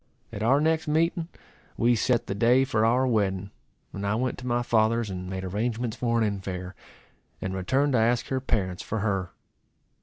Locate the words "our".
0.41-0.59, 2.83-3.05